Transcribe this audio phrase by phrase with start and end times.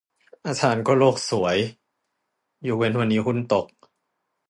[0.45, 1.57] อาจารย์ก็โลกสวย
[2.67, 3.65] ยกเว้นวันนี้หุ้นตก